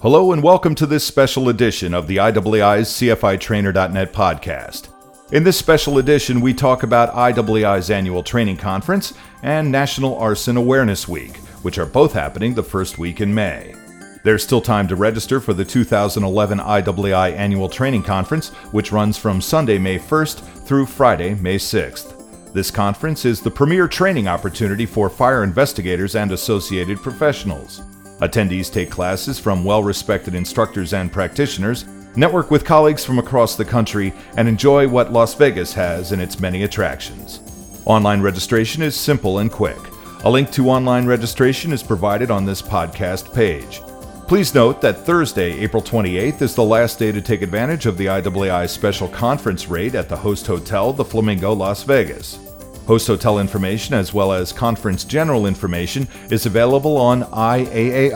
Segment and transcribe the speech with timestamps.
[0.00, 4.90] Hello and welcome to this special edition of the IAAI's CFITrainer.net podcast.
[5.32, 11.08] In this special edition, we talk about IAAI's annual training conference and National Arson Awareness
[11.08, 13.74] Week, which are both happening the first week in May.
[14.22, 19.40] There's still time to register for the 2011 IAAI Annual Training Conference, which runs from
[19.40, 22.52] Sunday, May 1st through Friday, May 6th.
[22.52, 27.82] This conference is the premier training opportunity for fire investigators and associated professionals.
[28.20, 31.84] Attendees take classes from well respected instructors and practitioners,
[32.16, 36.40] network with colleagues from across the country, and enjoy what Las Vegas has in its
[36.40, 37.40] many attractions.
[37.84, 39.78] Online registration is simple and quick.
[40.24, 43.80] A link to online registration is provided on this podcast page.
[44.26, 48.06] Please note that Thursday, April 28th, is the last day to take advantage of the
[48.06, 52.47] IAAI special conference rate at the host hotel, the Flamingo, Las Vegas.
[52.88, 58.08] Host hotel information as well as conference general information is available on IAAIATC.com.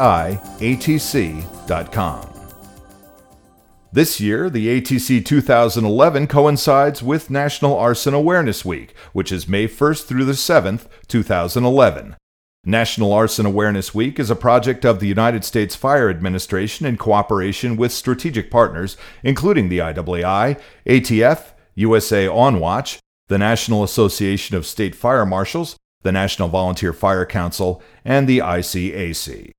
[3.93, 10.07] This year, the ATC 2011 coincides with National Arson Awareness Week, which is May 1st
[10.07, 12.17] through the 7th, 2011.
[12.65, 17.77] National Arson Awareness Week is a project of the United States Fire Administration in cooperation
[17.77, 24.95] with strategic partners, including the IAAI, ATF, USA On Watch, the National Association of State
[24.95, 29.53] Fire Marshals, the National Volunteer Fire Council, and the ICAC.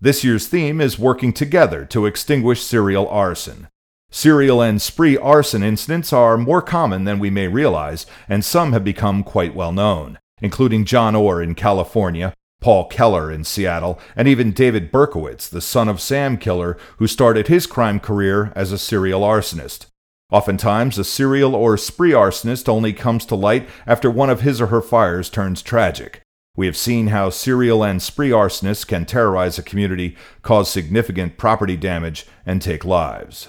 [0.00, 3.68] This year's theme is working together to extinguish serial arson.
[4.10, 8.84] Serial and spree arson incidents are more common than we may realize, and some have
[8.84, 14.52] become quite well known including John Orr in California, Paul Keller in Seattle, and even
[14.52, 19.22] David Berkowitz, the son of Sam Killer, who started his crime career as a serial
[19.22, 19.86] arsonist.
[20.30, 24.66] Oftentimes, a serial or spree arsonist only comes to light after one of his or
[24.66, 26.22] her fires turns tragic.
[26.56, 31.76] We have seen how serial and spree arsonists can terrorize a community, cause significant property
[31.76, 33.48] damage, and take lives.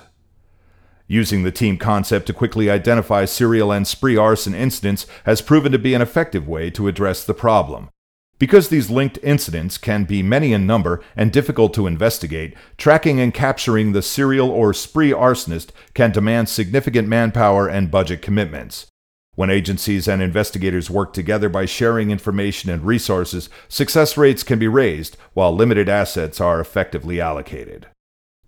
[1.07, 5.77] Using the team concept to quickly identify serial and spree arson incidents has proven to
[5.77, 7.89] be an effective way to address the problem.
[8.37, 13.33] Because these linked incidents can be many in number and difficult to investigate, tracking and
[13.33, 18.87] capturing the serial or spree arsonist can demand significant manpower and budget commitments.
[19.35, 24.67] When agencies and investigators work together by sharing information and resources, success rates can be
[24.67, 27.87] raised while limited assets are effectively allocated.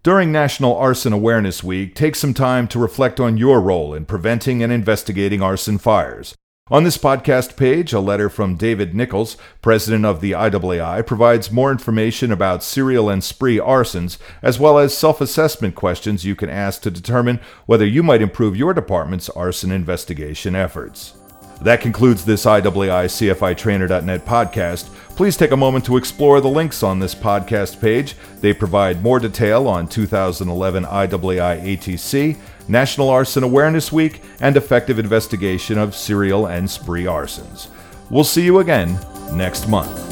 [0.03, 4.63] During National Arson Awareness Week, take some time to reflect on your role in preventing
[4.63, 6.35] and investigating arson fires.
[6.69, 11.71] On this podcast page, a letter from David Nichols, president of the IAAI, provides more
[11.71, 16.81] information about serial and spree arsons, as well as self assessment questions you can ask
[16.81, 21.13] to determine whether you might improve your department's arson investigation efforts.
[21.61, 24.93] That concludes this IAAI CFI Trainer.net podcast.
[25.15, 28.15] Please take a moment to explore the links on this podcast page.
[28.41, 32.37] They provide more detail on 2011 IAAI ATC,
[32.67, 37.69] National Arson Awareness Week, and effective investigation of serial and spree arsons.
[38.11, 38.99] We'll see you again
[39.33, 40.06] next month.